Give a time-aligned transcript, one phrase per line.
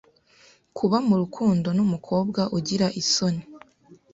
[0.77, 3.43] Kuba mu rukundo n’umukobwa ugira isoni